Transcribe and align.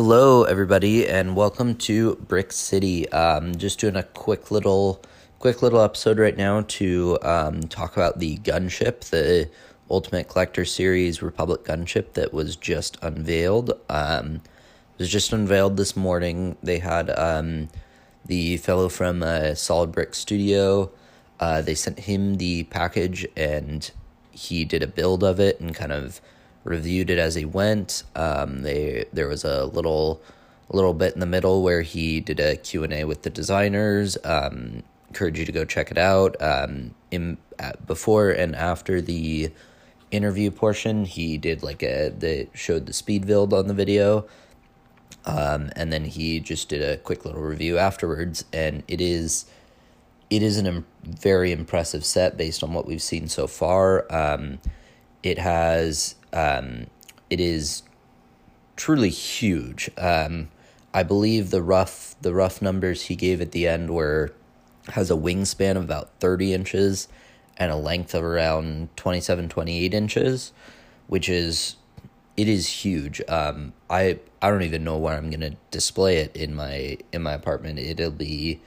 Hello, 0.00 0.44
everybody, 0.44 1.08
and 1.08 1.34
welcome 1.34 1.74
to 1.74 2.14
Brick 2.28 2.52
City. 2.52 3.10
Um, 3.10 3.56
just 3.56 3.80
doing 3.80 3.96
a 3.96 4.04
quick 4.04 4.52
little, 4.52 5.02
quick 5.40 5.60
little 5.60 5.80
episode 5.80 6.20
right 6.20 6.36
now 6.36 6.60
to 6.68 7.18
um, 7.22 7.62
talk 7.62 7.96
about 7.96 8.20
the 8.20 8.36
gunship, 8.36 9.00
the 9.10 9.50
Ultimate 9.90 10.28
Collector 10.28 10.64
Series 10.64 11.20
Republic 11.20 11.64
gunship 11.64 12.12
that 12.12 12.32
was 12.32 12.54
just 12.54 12.96
unveiled. 13.02 13.72
Um, 13.88 14.36
it 14.36 14.98
was 14.98 15.10
just 15.10 15.32
unveiled 15.32 15.76
this 15.76 15.96
morning. 15.96 16.56
They 16.62 16.78
had 16.78 17.10
um, 17.10 17.68
the 18.24 18.58
fellow 18.58 18.88
from 18.88 19.24
uh, 19.24 19.56
Solid 19.56 19.90
Brick 19.90 20.14
Studio. 20.14 20.92
Uh, 21.40 21.60
they 21.60 21.74
sent 21.74 21.98
him 21.98 22.36
the 22.36 22.62
package, 22.62 23.26
and 23.36 23.90
he 24.30 24.64
did 24.64 24.84
a 24.84 24.86
build 24.86 25.24
of 25.24 25.40
it 25.40 25.58
and 25.58 25.74
kind 25.74 25.90
of 25.90 26.20
reviewed 26.64 27.10
it 27.10 27.18
as 27.18 27.34
he 27.34 27.44
went. 27.44 28.02
Um, 28.14 28.62
they 28.62 29.06
there 29.12 29.28
was 29.28 29.44
a 29.44 29.64
little 29.64 30.20
little 30.70 30.94
bit 30.94 31.14
in 31.14 31.20
the 31.20 31.26
middle 31.26 31.62
where 31.62 31.82
he 31.82 32.20
did 32.20 32.38
a 32.40 32.56
Q&A 32.56 33.04
with 33.04 33.22
the 33.22 33.30
designers. 33.30 34.18
Um, 34.24 34.82
encourage 35.08 35.38
you 35.38 35.46
to 35.46 35.52
go 35.52 35.64
check 35.64 35.90
it 35.90 35.96
out. 35.96 36.36
Um, 36.42 36.94
in, 37.10 37.38
before 37.86 38.30
and 38.30 38.54
after 38.54 39.00
the 39.00 39.50
interview 40.10 40.50
portion, 40.50 41.04
he 41.04 41.38
did 41.38 41.62
like 41.62 41.82
a 41.82 42.10
the 42.10 42.48
showed 42.54 42.86
the 42.86 42.92
speed 42.92 43.26
build 43.26 43.52
on 43.52 43.66
the 43.66 43.74
video. 43.74 44.26
Um, 45.24 45.70
and 45.76 45.92
then 45.92 46.04
he 46.04 46.40
just 46.40 46.68
did 46.68 46.82
a 46.82 46.96
quick 46.96 47.24
little 47.24 47.42
review 47.42 47.78
afterwards, 47.78 48.44
and 48.52 48.82
it 48.88 49.00
is 49.00 49.46
it 50.30 50.42
is 50.42 50.58
a 50.58 50.66
Im- 50.66 50.86
very 51.02 51.52
impressive 51.52 52.04
set 52.04 52.36
based 52.36 52.62
on 52.62 52.72
what 52.72 52.86
we've 52.86 53.02
seen 53.02 53.28
so 53.28 53.46
far. 53.46 54.10
Um, 54.12 54.58
it 55.22 55.38
has 55.38 56.14
um, 56.32 56.86
it 57.30 57.40
is 57.40 57.82
truly 58.76 59.10
huge. 59.10 59.90
Um, 59.98 60.48
I 60.94 61.02
believe 61.02 61.50
the 61.50 61.62
rough 61.62 62.16
the 62.20 62.34
rough 62.34 62.62
numbers 62.62 63.02
he 63.02 63.16
gave 63.16 63.40
at 63.40 63.52
the 63.52 63.68
end 63.68 63.90
were 63.90 64.32
has 64.90 65.10
a 65.10 65.14
wingspan 65.14 65.76
of 65.76 65.84
about 65.84 66.10
30 66.20 66.54
inches 66.54 67.08
and 67.58 67.70
a 67.70 67.76
length 67.76 68.14
of 68.14 68.24
around 68.24 68.88
27 68.96 69.48
28 69.48 69.92
inches 69.92 70.52
which 71.06 71.28
is 71.28 71.76
it 72.36 72.48
is 72.48 72.66
huge 72.68 73.20
um 73.28 73.72
i 73.90 74.18
i 74.40 74.48
don't 74.48 74.62
even 74.62 74.82
know 74.82 74.96
where 74.96 75.16
i'm 75.16 75.28
going 75.28 75.40
to 75.40 75.54
display 75.70 76.16
it 76.16 76.34
in 76.34 76.54
my 76.54 76.96
in 77.12 77.22
my 77.22 77.34
apartment 77.34 77.78
it'll 77.78 78.10
be 78.10 78.60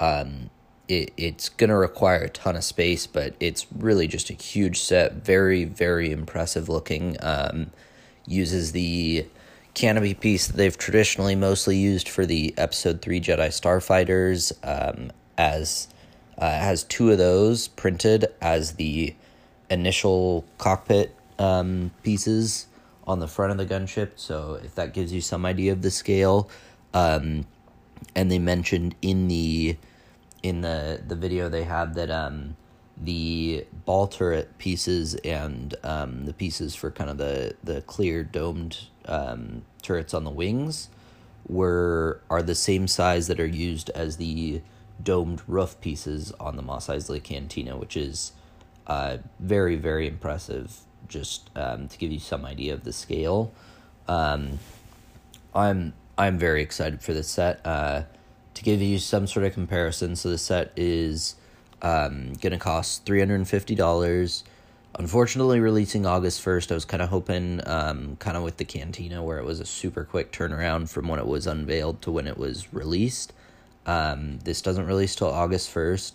um 0.00 0.50
it, 0.88 1.12
it's 1.16 1.48
going 1.48 1.70
to 1.70 1.76
require 1.76 2.24
a 2.24 2.28
ton 2.28 2.56
of 2.56 2.64
space, 2.64 3.06
but 3.06 3.34
it's 3.40 3.66
really 3.72 4.06
just 4.06 4.30
a 4.30 4.34
huge 4.34 4.80
set. 4.80 5.14
Very, 5.14 5.64
very 5.64 6.10
impressive 6.10 6.68
looking. 6.68 7.16
Um, 7.20 7.70
uses 8.26 8.72
the 8.72 9.26
canopy 9.74 10.14
piece 10.14 10.46
that 10.48 10.56
they've 10.56 10.76
traditionally 10.76 11.34
mostly 11.34 11.76
used 11.76 12.08
for 12.08 12.26
the 12.26 12.54
Episode 12.56 13.00
3 13.00 13.20
Jedi 13.20 13.48
Starfighters 13.48 14.52
um, 14.62 15.10
as 15.38 15.88
uh, 16.38 16.50
has 16.50 16.84
two 16.84 17.10
of 17.10 17.18
those 17.18 17.68
printed 17.68 18.26
as 18.40 18.72
the 18.72 19.14
initial 19.70 20.44
cockpit 20.58 21.14
um, 21.38 21.90
pieces 22.02 22.66
on 23.06 23.18
the 23.18 23.28
front 23.28 23.50
of 23.50 23.58
the 23.58 23.66
gunship. 23.66 24.10
So 24.16 24.58
if 24.62 24.74
that 24.74 24.94
gives 24.94 25.12
you 25.12 25.20
some 25.20 25.44
idea 25.46 25.72
of 25.72 25.82
the 25.82 25.90
scale, 25.90 26.48
um, 26.94 27.46
and 28.14 28.30
they 28.30 28.38
mentioned 28.38 28.94
in 29.02 29.28
the 29.28 29.76
in 30.42 30.60
the 30.60 31.00
the 31.06 31.16
video 31.16 31.48
they 31.48 31.64
had 31.64 31.94
that 31.94 32.10
um 32.10 32.56
the 32.96 33.64
ball 33.84 34.06
turret 34.06 34.56
pieces 34.58 35.14
and 35.16 35.74
um 35.82 36.26
the 36.26 36.32
pieces 36.32 36.74
for 36.74 36.90
kind 36.90 37.10
of 37.10 37.18
the 37.18 37.54
the 37.62 37.80
clear 37.82 38.22
domed 38.22 38.86
um 39.06 39.62
turrets 39.82 40.14
on 40.14 40.24
the 40.24 40.30
wings 40.30 40.88
were 41.48 42.20
are 42.30 42.42
the 42.42 42.54
same 42.54 42.86
size 42.86 43.26
that 43.26 43.40
are 43.40 43.46
used 43.46 43.90
as 43.90 44.16
the 44.16 44.60
domed 45.02 45.42
roof 45.46 45.80
pieces 45.80 46.32
on 46.38 46.56
the 46.56 46.62
Mos 46.62 46.86
Eisley 46.86 47.22
Cantina, 47.22 47.76
which 47.76 47.96
is 47.96 48.32
uh 48.86 49.18
very 49.38 49.76
very 49.76 50.06
impressive. 50.06 50.80
Just 51.08 51.50
um, 51.56 51.88
to 51.88 51.98
give 51.98 52.10
you 52.10 52.20
some 52.20 52.46
idea 52.46 52.72
of 52.72 52.84
the 52.84 52.92
scale, 52.92 53.52
um, 54.08 54.60
I'm 55.54 55.92
I'm 56.16 56.38
very 56.38 56.62
excited 56.62 57.02
for 57.02 57.12
this 57.12 57.28
set. 57.28 57.60
Uh, 57.66 58.04
to 58.54 58.62
give 58.62 58.80
you 58.80 58.98
some 58.98 59.26
sort 59.26 59.46
of 59.46 59.54
comparison, 59.54 60.16
so 60.16 60.30
the 60.30 60.38
set 60.38 60.72
is 60.76 61.36
um, 61.80 62.34
going 62.34 62.52
to 62.52 62.58
cost 62.58 63.04
$350. 63.06 64.42
Unfortunately, 64.98 65.58
releasing 65.58 66.04
August 66.04 66.44
1st, 66.44 66.70
I 66.70 66.74
was 66.74 66.84
kind 66.84 67.02
of 67.02 67.08
hoping, 67.08 67.60
um, 67.66 68.16
kind 68.16 68.36
of 68.36 68.42
with 68.42 68.58
the 68.58 68.64
Cantina, 68.64 69.22
where 69.22 69.38
it 69.38 69.44
was 69.44 69.60
a 69.60 69.64
super 69.64 70.04
quick 70.04 70.32
turnaround 70.32 70.90
from 70.90 71.08
when 71.08 71.18
it 71.18 71.26
was 71.26 71.46
unveiled 71.46 72.02
to 72.02 72.10
when 72.10 72.26
it 72.26 72.36
was 72.36 72.72
released. 72.74 73.32
Um, 73.86 74.38
this 74.40 74.60
doesn't 74.60 74.86
release 74.86 75.16
till 75.16 75.30
August 75.30 75.74
1st. 75.74 76.12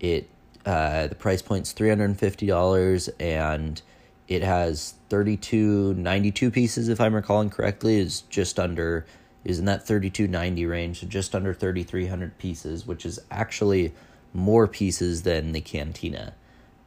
It 0.00 0.28
uh, 0.66 1.06
the 1.08 1.14
price 1.14 1.42
point's 1.42 1.74
$350 1.74 3.10
and 3.20 3.82
it 4.28 4.42
has 4.42 4.94
32 5.10 5.94
92 5.94 6.50
pieces 6.50 6.88
if 6.88 7.00
i'm 7.00 7.14
recalling 7.14 7.50
correctly 7.50 7.98
is 7.98 8.22
just 8.22 8.58
under 8.58 9.04
is 9.44 9.58
in 9.58 9.66
that 9.66 9.86
3290 9.86 10.66
range, 10.66 11.00
so 11.00 11.06
just 11.06 11.34
under 11.34 11.52
3300 11.52 12.38
pieces, 12.38 12.86
which 12.86 13.04
is 13.04 13.20
actually 13.30 13.92
more 14.32 14.66
pieces 14.66 15.22
than 15.22 15.52
the 15.52 15.60
Cantina. 15.60 16.34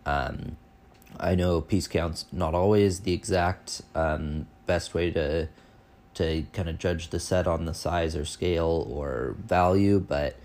Um, 0.05 0.57
I 1.19 1.35
know 1.35 1.61
piece 1.61 1.87
counts 1.87 2.25
not 2.31 2.53
always 2.53 3.01
the 3.01 3.13
exact 3.13 3.81
um, 3.95 4.47
best 4.65 4.93
way 4.93 5.11
to 5.11 5.49
to 6.15 6.43
kind 6.51 6.67
of 6.67 6.79
judge 6.79 7.09
the 7.09 7.19
set 7.19 7.45
on 7.45 7.65
the 7.65 7.75
size 7.75 8.15
or 8.15 8.25
scale 8.25 8.87
or 8.89 9.35
value, 9.45 9.99
but 9.99 10.35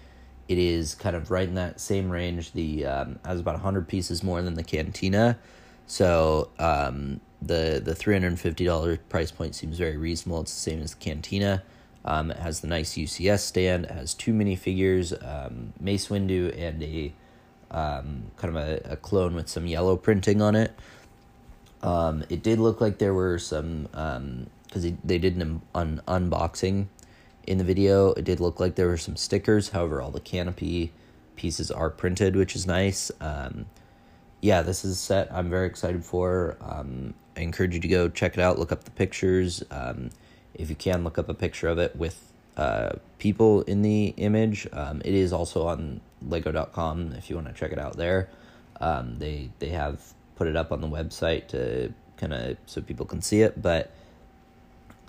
it 0.46 0.58
is 0.58 0.94
kind 0.94 1.16
of 1.16 1.30
right 1.30 1.48
in 1.48 1.54
that 1.54 1.80
same 1.80 2.10
range. 2.10 2.52
The 2.52 2.84
um, 2.84 3.18
has 3.24 3.40
about 3.40 3.60
hundred 3.60 3.88
pieces 3.88 4.22
more 4.22 4.42
than 4.42 4.54
the 4.54 4.64
Cantina, 4.64 5.38
so 5.86 6.50
um, 6.58 7.20
the 7.40 7.80
the 7.82 7.94
three 7.94 8.14
hundred 8.14 8.28
and 8.28 8.40
fifty 8.40 8.64
dollars 8.64 8.98
price 9.08 9.30
point 9.30 9.54
seems 9.54 9.78
very 9.78 9.96
reasonable. 9.96 10.42
It's 10.42 10.54
the 10.54 10.60
same 10.70 10.82
as 10.82 10.94
the 10.94 11.00
Cantina. 11.00 11.62
Um, 12.04 12.30
it 12.30 12.38
has 12.38 12.60
the 12.60 12.66
nice 12.66 12.94
UCS 12.94 13.40
stand. 13.40 13.84
It 13.84 13.92
has 13.92 14.14
two 14.14 14.32
minifigures, 14.32 15.12
um, 15.26 15.72
Mace 15.78 16.08
Windu, 16.08 16.56
and 16.58 16.82
a 16.82 17.12
um, 17.70 18.24
kind 18.36 18.56
of 18.56 18.56
a, 18.56 18.92
a 18.92 18.96
clone 18.96 19.34
with 19.34 19.48
some 19.48 19.66
yellow 19.66 19.96
printing 19.96 20.42
on 20.42 20.54
it. 20.56 20.72
Um, 21.82 22.24
it 22.28 22.42
did 22.42 22.58
look 22.58 22.80
like 22.80 22.98
there 22.98 23.14
were 23.14 23.38
some 23.38 23.82
because 23.84 24.84
um, 24.84 24.98
they 25.04 25.18
did 25.18 25.36
an 25.36 25.62
un- 25.74 26.02
unboxing 26.06 26.86
in 27.46 27.58
the 27.58 27.64
video. 27.64 28.12
It 28.12 28.24
did 28.24 28.40
look 28.40 28.60
like 28.60 28.74
there 28.74 28.88
were 28.88 28.96
some 28.96 29.16
stickers. 29.16 29.70
However, 29.70 30.00
all 30.00 30.10
the 30.10 30.20
canopy 30.20 30.92
pieces 31.36 31.70
are 31.70 31.90
printed, 31.90 32.36
which 32.36 32.54
is 32.54 32.66
nice. 32.66 33.10
Um, 33.20 33.66
yeah, 34.40 34.62
this 34.62 34.84
is 34.84 34.92
a 34.92 34.96
set 34.96 35.32
I'm 35.32 35.50
very 35.50 35.66
excited 35.66 36.04
for. 36.04 36.56
Um, 36.60 37.14
I 37.36 37.40
encourage 37.40 37.74
you 37.74 37.80
to 37.80 37.88
go 37.88 38.08
check 38.08 38.34
it 38.34 38.40
out. 38.40 38.58
Look 38.58 38.72
up 38.72 38.84
the 38.84 38.90
pictures. 38.90 39.64
Um, 39.70 40.10
if 40.54 40.70
you 40.70 40.76
can 40.76 41.04
look 41.04 41.18
up 41.18 41.28
a 41.28 41.34
picture 41.34 41.68
of 41.68 41.78
it 41.78 41.96
with 41.96 42.32
uh, 42.56 42.92
people 43.18 43.62
in 43.62 43.82
the 43.82 44.14
image. 44.16 44.66
Um, 44.72 45.00
it 45.04 45.14
is 45.14 45.32
also 45.32 45.66
on 45.66 46.00
Lego.com 46.26 47.12
if 47.16 47.30
you 47.30 47.36
want 47.36 47.48
to 47.48 47.54
check 47.54 47.72
it 47.72 47.78
out 47.78 47.96
there. 47.96 48.28
Um, 48.80 49.18
they 49.18 49.50
they 49.58 49.68
have 49.70 50.12
put 50.36 50.48
it 50.48 50.56
up 50.56 50.72
on 50.72 50.80
the 50.80 50.88
website 50.88 51.48
to 51.48 51.92
kind 52.16 52.32
of 52.32 52.56
so 52.66 52.80
people 52.80 53.06
can 53.06 53.22
see 53.22 53.42
it, 53.42 53.60
but 53.62 53.92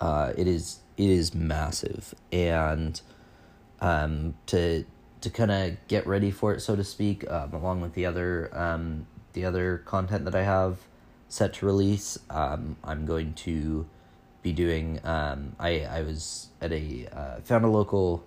uh, 0.00 0.32
it 0.36 0.46
is 0.46 0.80
it 0.96 1.10
is 1.10 1.34
massive 1.34 2.14
and 2.32 3.00
um, 3.80 4.34
to 4.46 4.84
to 5.20 5.30
kind 5.30 5.50
of 5.50 5.76
get 5.88 6.06
ready 6.06 6.30
for 6.30 6.52
it, 6.52 6.60
so 6.60 6.76
to 6.76 6.84
speak, 6.84 7.28
um, 7.30 7.52
along 7.54 7.80
with 7.80 7.94
the 7.94 8.06
other 8.06 8.50
um, 8.52 9.06
the 9.32 9.44
other 9.44 9.78
content 9.78 10.24
that 10.24 10.34
I 10.34 10.42
have 10.42 10.78
set 11.28 11.54
to 11.54 11.66
release. 11.66 12.18
Um, 12.30 12.76
I'm 12.84 13.06
going 13.06 13.34
to 13.34 13.86
be 14.44 14.52
doing. 14.52 15.00
Um, 15.02 15.56
I 15.58 15.80
I 15.80 16.02
was 16.02 16.50
at 16.60 16.70
a 16.70 17.08
uh, 17.12 17.40
found 17.40 17.64
a 17.64 17.68
local 17.68 18.24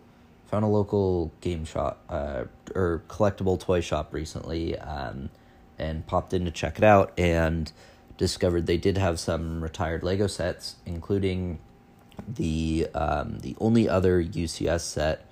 found 0.47 0.65
a 0.65 0.67
local 0.67 1.31
game 1.39 1.63
shop 1.63 2.03
uh, 2.09 2.43
or 2.75 3.03
collectible 3.07 3.57
toy 3.57 3.79
shop 3.79 4.13
recently, 4.13 4.77
um, 4.77 5.29
and 5.79 6.05
popped 6.05 6.33
in 6.33 6.43
to 6.43 6.51
check 6.51 6.77
it 6.77 6.83
out 6.83 7.17
and 7.17 7.71
discovered 8.17 8.65
they 8.65 8.77
did 8.77 8.97
have 8.97 9.19
some 9.19 9.61
retired 9.63 10.03
Lego 10.03 10.27
sets, 10.27 10.75
including 10.85 11.59
the 12.27 12.87
um, 12.93 13.39
the 13.39 13.55
only 13.61 13.87
other 13.87 14.21
UCS 14.21 14.81
set. 14.81 15.23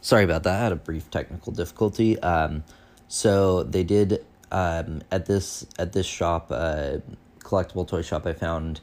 Sorry 0.00 0.24
about 0.24 0.44
that. 0.44 0.54
I 0.54 0.62
had 0.62 0.72
a 0.72 0.76
brief 0.76 1.10
technical 1.10 1.52
difficulty. 1.52 2.18
Um, 2.20 2.62
so 3.08 3.64
they 3.64 3.82
did 3.82 4.24
um, 4.52 5.02
at 5.10 5.26
this 5.26 5.66
at 5.78 5.92
this 5.92 6.06
shop. 6.06 6.46
Uh, 6.50 6.98
collectible 7.48 7.88
toy 7.88 8.02
shop 8.02 8.26
I 8.26 8.34
found, 8.34 8.80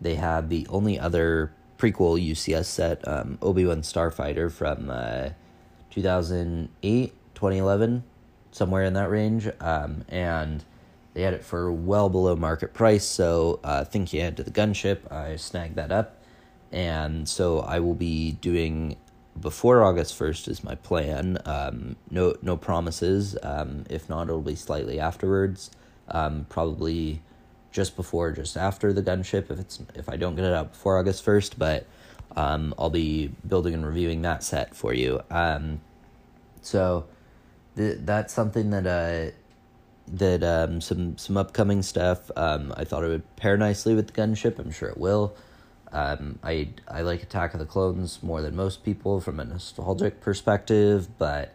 they 0.00 0.16
had 0.16 0.50
the 0.50 0.66
only 0.68 0.98
other 0.98 1.52
prequel 1.78 2.20
UCS 2.20 2.64
set, 2.64 3.06
um, 3.06 3.38
Obi 3.40 3.64
Wan 3.64 3.82
Starfighter 3.82 4.50
from 4.50 4.90
uh, 4.90 5.30
2008, 5.90 7.12
2011, 7.34 8.02
somewhere 8.50 8.82
in 8.82 8.94
that 8.94 9.08
range. 9.08 9.48
Um, 9.60 10.04
and 10.08 10.64
they 11.14 11.22
had 11.22 11.34
it 11.34 11.44
for 11.44 11.72
well 11.72 12.08
below 12.08 12.34
market 12.34 12.74
price. 12.74 13.04
So 13.04 13.60
uh, 13.62 13.84
thinking 13.84 14.20
ahead 14.20 14.36
to 14.38 14.42
the 14.42 14.50
gunship, 14.50 15.10
I 15.12 15.36
snagged 15.36 15.76
that 15.76 15.92
up, 15.92 16.16
and 16.72 17.28
so 17.28 17.60
I 17.60 17.80
will 17.80 17.94
be 17.94 18.32
doing 18.32 18.96
before 19.40 19.84
August 19.84 20.16
first 20.16 20.48
is 20.48 20.64
my 20.64 20.74
plan. 20.74 21.38
Um, 21.44 21.96
no 22.10 22.34
no 22.42 22.56
promises. 22.56 23.36
Um, 23.42 23.84
if 23.88 24.08
not, 24.08 24.28
it'll 24.28 24.42
be 24.42 24.56
slightly 24.56 24.98
afterwards. 25.00 25.70
Um, 26.08 26.46
probably 26.48 27.22
just 27.78 27.94
before, 27.94 28.32
just 28.32 28.56
after 28.56 28.92
the 28.92 29.02
gunship. 29.02 29.52
If 29.52 29.60
it's 29.60 29.78
if 29.94 30.08
I 30.08 30.16
don't 30.16 30.34
get 30.34 30.44
it 30.44 30.52
out 30.52 30.72
before 30.72 30.98
August 30.98 31.22
first, 31.22 31.60
but 31.60 31.86
um, 32.34 32.74
I'll 32.76 32.90
be 32.90 33.28
building 33.46 33.72
and 33.72 33.86
reviewing 33.86 34.22
that 34.22 34.42
set 34.42 34.74
for 34.74 34.92
you. 34.92 35.20
Um, 35.30 35.80
so 36.60 37.06
th- 37.76 37.98
that's 38.00 38.34
something 38.34 38.70
that 38.70 38.84
uh, 38.84 39.30
that 40.08 40.42
um, 40.42 40.80
some 40.80 41.16
some 41.18 41.36
upcoming 41.36 41.82
stuff. 41.82 42.32
Um, 42.34 42.74
I 42.76 42.82
thought 42.82 43.04
it 43.04 43.08
would 43.08 43.36
pair 43.36 43.56
nicely 43.56 43.94
with 43.94 44.08
the 44.08 44.12
gunship. 44.12 44.58
I'm 44.58 44.72
sure 44.72 44.88
it 44.88 44.98
will. 44.98 45.36
Um, 45.92 46.40
I 46.42 46.70
I 46.88 47.02
like 47.02 47.22
Attack 47.22 47.54
of 47.54 47.60
the 47.60 47.66
Clones 47.66 48.24
more 48.24 48.42
than 48.42 48.56
most 48.56 48.82
people 48.84 49.20
from 49.20 49.38
a 49.38 49.44
nostalgic 49.44 50.20
perspective, 50.20 51.06
but 51.16 51.54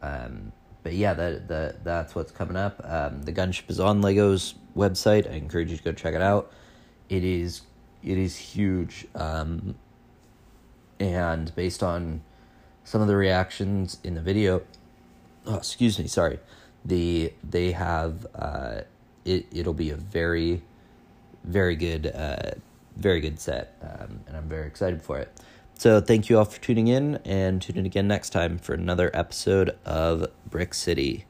um, 0.00 0.52
but 0.82 0.94
yeah, 0.94 1.14
that 1.14 1.48
that 1.48 1.84
that's 1.84 2.14
what's 2.14 2.32
coming 2.32 2.56
up. 2.56 2.80
Um, 2.84 3.22
the 3.22 3.32
gunship 3.32 3.68
is 3.70 3.80
on 3.80 4.00
Lego's 4.00 4.54
website. 4.76 5.30
I 5.30 5.34
encourage 5.34 5.70
you 5.70 5.76
to 5.76 5.82
go 5.82 5.92
check 5.92 6.14
it 6.14 6.22
out. 6.22 6.52
It 7.08 7.24
is 7.24 7.62
it 8.02 8.18
is 8.18 8.36
huge, 8.36 9.06
um, 9.14 9.74
and 11.00 11.54
based 11.54 11.82
on 11.82 12.22
some 12.84 13.00
of 13.00 13.08
the 13.08 13.16
reactions 13.16 13.98
in 14.04 14.14
the 14.14 14.20
video, 14.20 14.62
oh, 15.46 15.56
excuse 15.56 15.98
me, 15.98 16.06
sorry, 16.06 16.38
the 16.84 17.32
they 17.48 17.72
have 17.72 18.26
uh, 18.34 18.82
it. 19.24 19.46
It'll 19.52 19.74
be 19.74 19.90
a 19.90 19.96
very 19.96 20.62
very 21.44 21.76
good 21.76 22.06
uh, 22.06 22.52
very 22.96 23.20
good 23.20 23.40
set, 23.40 23.76
um, 23.82 24.20
and 24.26 24.36
I'm 24.36 24.48
very 24.48 24.66
excited 24.66 25.02
for 25.02 25.18
it. 25.18 25.32
So 25.78 26.00
thank 26.00 26.28
you 26.28 26.36
all 26.36 26.44
for 26.44 26.60
tuning 26.60 26.88
in, 26.88 27.20
and 27.24 27.62
tune 27.62 27.76
in 27.76 27.86
again 27.86 28.08
next 28.08 28.30
time 28.30 28.58
for 28.58 28.74
another 28.74 29.12
episode 29.14 29.78
of 29.84 30.26
Brick 30.44 30.74
City. 30.74 31.24